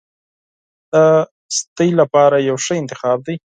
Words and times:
دا 0.91 1.03
ستاسو 1.57 1.93
لپاره 2.01 2.35
یو 2.49 2.57
ښه 2.65 2.73
انتخاب 2.81 3.17
دی. 3.25 3.35